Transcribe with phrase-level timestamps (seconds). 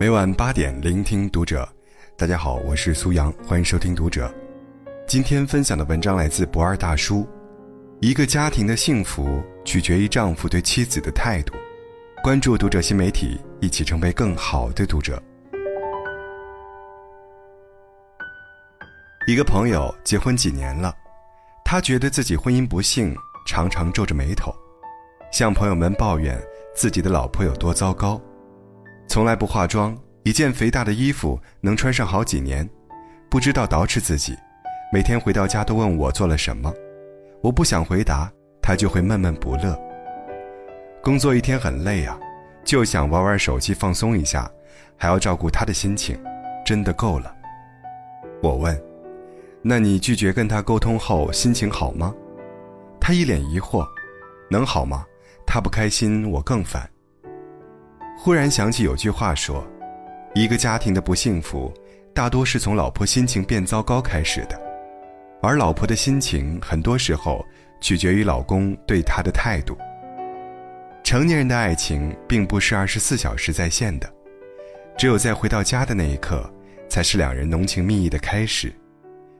[0.00, 1.68] 每晚八点，聆听读者。
[2.16, 4.34] 大家好，我是苏阳，欢迎收听读者。
[5.06, 7.28] 今天分享的文章来自不二大叔。
[8.00, 11.52] 一个家庭的幸福取决于丈夫对妻子的态度。
[12.24, 15.22] 关注读者新媒体，一起成为更好的读者。
[19.26, 20.94] 一个朋友结婚几年了，
[21.62, 23.14] 他觉得自己婚姻不幸，
[23.46, 24.50] 常常皱着眉头，
[25.30, 26.42] 向朋友们抱怨
[26.74, 28.18] 自己的老婆有多糟糕。
[29.10, 32.66] 从来不化妆，一件肥大的衣服能穿上好几年，
[33.28, 34.38] 不知道捯饬自己，
[34.92, 36.72] 每天回到家都问我做了什么，
[37.42, 38.30] 我不想回答，
[38.62, 39.76] 他就会闷闷不乐。
[41.02, 42.16] 工作一天很累啊，
[42.64, 44.48] 就想玩玩手机放松一下，
[44.96, 46.16] 还要照顾他的心情，
[46.64, 47.34] 真的够了。
[48.40, 48.80] 我问
[49.60, 52.14] ：“那你拒绝跟他沟通后心情好吗？”
[53.02, 53.84] 他一脸疑惑
[54.48, 55.04] ：“能好吗？
[55.44, 56.88] 他不开心，我更烦。”
[58.22, 59.66] 忽然想起有句话说
[60.36, 61.72] ：“一个家庭的不幸福，
[62.12, 64.60] 大多是从老婆心情变糟糕开始的，
[65.40, 67.42] 而老婆的心情很多时候
[67.80, 69.74] 取决于老公对她的态度。”
[71.02, 74.12] 成年人的爱情并不是二十四小时在线的，
[74.98, 76.44] 只有在回到家的那一刻，
[76.90, 78.70] 才是两人浓情蜜意的开始。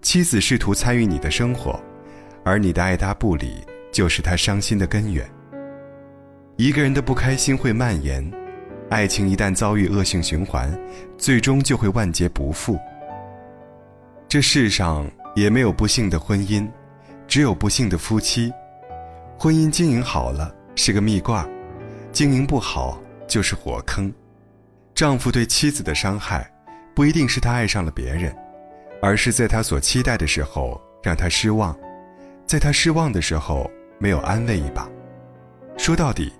[0.00, 1.78] 妻子试图参与你的生活，
[2.42, 5.30] 而你的爱答不理，就是她伤心的根源。
[6.56, 8.32] 一个人的不开心会蔓延。
[8.92, 10.70] 爱情一旦遭遇恶性循环，
[11.16, 12.78] 最终就会万劫不复。
[14.28, 16.68] 这世上也没有不幸的婚姻，
[17.26, 18.52] 只有不幸的夫妻。
[19.38, 21.48] 婚姻经营好了是个蜜罐，
[22.12, 24.12] 经营不好就是火坑。
[24.94, 26.46] 丈夫对妻子的伤害，
[26.94, 28.36] 不一定是他爱上了别人，
[29.00, 31.74] 而是在他所期待的时候让他失望，
[32.46, 34.86] 在他失望的时候没有安慰一把。
[35.78, 36.30] 说到底。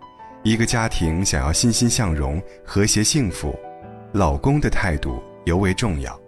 [0.45, 3.57] 一个家庭想要欣欣向荣、和谐幸福，
[4.11, 6.21] 老公的态度尤为重要。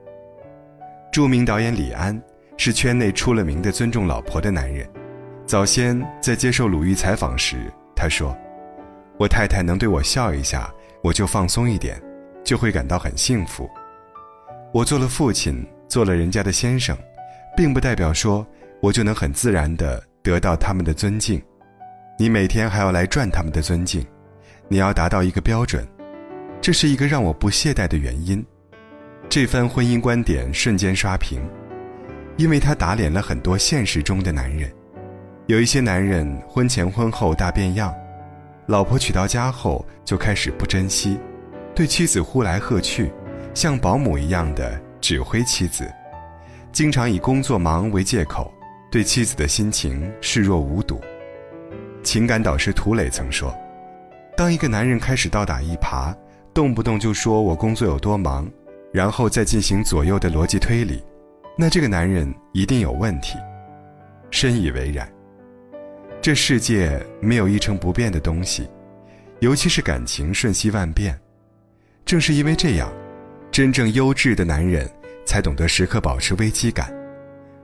[1.12, 2.20] 著名导演李安
[2.57, 4.89] 是圈内出了名的尊重老婆的男人。
[5.47, 7.57] 早先在接受鲁豫采访时，
[7.97, 8.36] 他说
[9.19, 10.73] ：“我太太能对我笑一下，
[11.03, 12.01] 我就放松一点，
[12.45, 13.69] 就会感到很幸福。
[14.73, 16.97] 我做了父亲，做了人家的先生，
[17.57, 18.47] 并不代表说
[18.80, 21.42] 我就能很自然地得到他们的尊敬。”
[22.17, 24.07] 你每天还要来赚他们的尊敬，
[24.69, 25.85] 你要达到一个标准，
[26.61, 28.45] 这是一个让我不懈怠的原因。
[29.29, 31.42] 这番婚姻观点瞬间刷屏，
[32.36, 34.73] 因为他打脸了很多现实中的男人。
[35.47, 37.92] 有一些男人婚前婚后大变样，
[38.67, 41.19] 老婆娶到家后就开始不珍惜，
[41.74, 43.11] 对妻子呼来喝去，
[43.55, 45.92] 像保姆一样的指挥妻子，
[46.70, 48.55] 经常以工作忙为借口，
[48.89, 51.01] 对妻子的心情视若无睹。
[52.05, 53.53] 情感导师涂磊曾说
[54.37, 56.15] ：“当一个男人开始倒打一耙，
[56.53, 58.48] 动不动就说我工作有多忙，
[58.92, 61.03] 然后再进行左右的逻辑推理，
[61.57, 63.39] 那这个男人一定有问题。”
[64.31, 65.09] 深以为然。
[66.20, 68.69] 这世界没有一成不变的东西，
[69.41, 71.19] 尤其是感情瞬息万变。
[72.05, 72.92] 正是因为这样，
[73.51, 74.89] 真正优质的男人
[75.25, 76.92] 才懂得时刻保持危机感，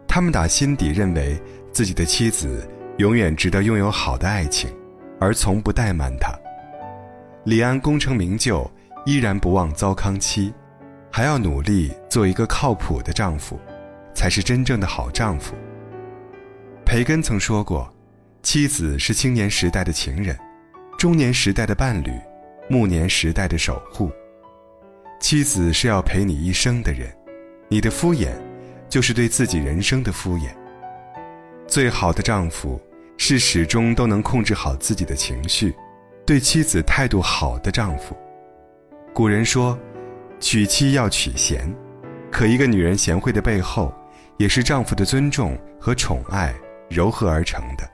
[0.09, 1.41] 他们打心底认为
[1.73, 2.69] 自己的妻子。
[3.01, 4.71] 永远值得拥有好的爱情，
[5.19, 6.39] 而从不怠慢他。
[7.45, 8.71] 李安功成名就，
[9.07, 10.53] 依然不忘糟糠妻，
[11.11, 13.59] 还要努力做一个靠谱的丈夫，
[14.13, 15.55] 才是真正的好丈夫。
[16.85, 17.91] 培根曾说过
[18.45, 20.39] ：“妻子是青年时代的情人，
[20.99, 22.13] 中年时代的伴侣，
[22.69, 24.11] 暮年时代的守护。
[25.19, 27.11] 妻子是要陪你一生的人，
[27.67, 28.29] 你的敷衍，
[28.91, 30.51] 就是对自己人生的敷衍。
[31.67, 32.79] 最好的丈夫。”
[33.23, 35.77] 是始终都能控制好自己的情绪，
[36.25, 38.17] 对妻子态度好的丈夫。
[39.13, 39.79] 古人说，
[40.41, 41.71] 娶妻要娶贤，
[42.33, 43.95] 可一个女人贤惠的背后，
[44.39, 46.55] 也是丈夫的尊重和宠爱
[46.89, 47.87] 糅合而成的。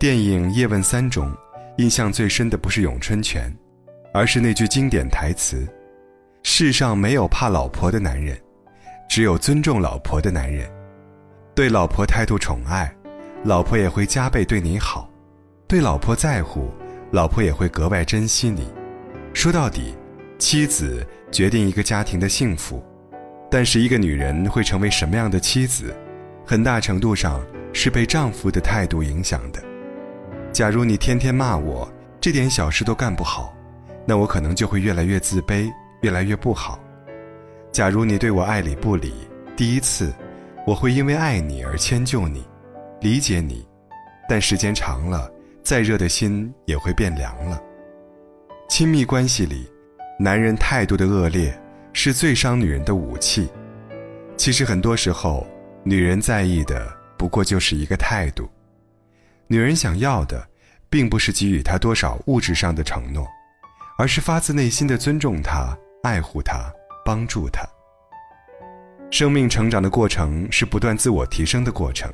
[0.00, 1.32] 电影《叶问三》中，
[1.78, 3.56] 印象最深的不是咏春拳，
[4.12, 5.64] 而是那句经典台词
[6.42, 8.36] ：“世上没有怕老婆的男人，
[9.08, 10.68] 只有尊重老婆的男人。”
[11.54, 12.92] 对老婆态度宠爱。
[13.46, 15.08] 老婆也会加倍对你好，
[15.68, 16.68] 对老婆在乎，
[17.12, 18.66] 老婆也会格外珍惜你。
[19.32, 19.94] 说到底，
[20.36, 22.82] 妻子决定一个家庭的幸福，
[23.48, 25.94] 但是一个女人会成为什么样的妻子，
[26.44, 27.40] 很大程度上
[27.72, 29.62] 是被丈夫的态度影响的。
[30.52, 31.88] 假如你天天骂我，
[32.20, 33.54] 这点小事都干不好，
[34.04, 35.70] 那我可能就会越来越自卑，
[36.00, 36.80] 越来越不好。
[37.70, 39.12] 假如你对我爱理不理，
[39.56, 40.12] 第一次，
[40.66, 42.44] 我会因为爱你而迁就你。
[43.00, 43.66] 理解你，
[44.28, 45.30] 但时间长了，
[45.62, 47.62] 再热的心也会变凉了。
[48.68, 49.70] 亲密关系里，
[50.18, 51.56] 男人态度的恶劣
[51.92, 53.48] 是最伤女人的武器。
[54.36, 55.46] 其实很多时候，
[55.84, 58.48] 女人在意的不过就是一个态度。
[59.46, 60.44] 女人想要的，
[60.90, 63.26] 并不是给予她多少物质上的承诺，
[63.98, 66.72] 而是发自内心的尊重她、爱护她、
[67.04, 67.64] 帮助她。
[69.10, 72.12] 生命成长的过程是不断自我提升的过程，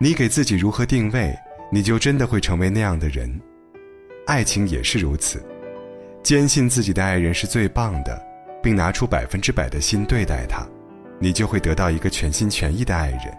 [0.00, 1.34] 你给自己如何定位，
[1.70, 3.40] 你就真的会成为那样的人。
[4.26, 5.44] 爱情也是如此，
[6.22, 8.20] 坚信自己的爱人是最棒的，
[8.62, 10.66] 并拿出百分之百的心对待他。
[11.20, 13.38] 你就会得到一个全心全意的爱人。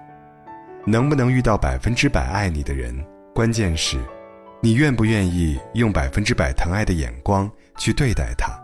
[0.85, 2.95] 能不能遇到百分之百爱你的人，
[3.33, 3.97] 关键是，
[4.61, 8.57] 你愿不愿意用百分之百疼爱的眼光去对待他。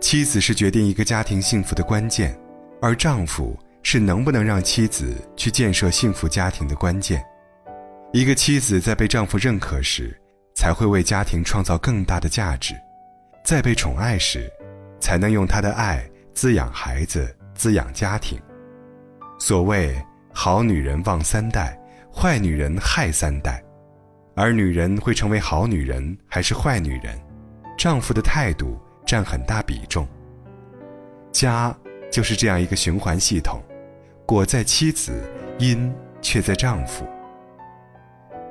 [0.00, 2.34] 妻子是决定一个家庭幸福的关键，
[2.80, 7.24] 而丈夫是能不能让妻子去建设幸福家庭的关键。
[8.12, 10.16] 一个妻子在被丈夫认可时，
[10.54, 12.74] 才会为家庭创造更大的价值；
[13.44, 14.50] 在被宠爱时，
[15.00, 16.02] 才能用她的爱
[16.34, 17.36] 滋养孩子。
[17.52, 18.40] 滋养家庭。
[19.38, 19.94] 所谓
[20.32, 21.78] 好女人旺三代，
[22.10, 23.62] 坏女人害三代。
[24.34, 27.20] 而女人会成为好女人还是坏女人，
[27.76, 30.08] 丈夫的态度占很大比重。
[31.32, 31.76] 家
[32.10, 33.62] 就是这样一个循环系统，
[34.30, 35.28] 果在妻子，
[35.58, 35.92] 因
[36.22, 37.04] 却在丈夫。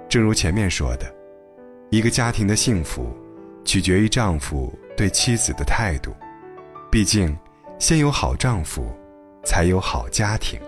[0.09, 1.09] 正如前面说的，
[1.89, 3.15] 一个家庭的幸福，
[3.63, 6.13] 取决于丈夫对妻子的态度。
[6.91, 7.33] 毕竟。
[7.79, 8.93] 先有好丈夫，
[9.45, 10.59] 才有好家庭。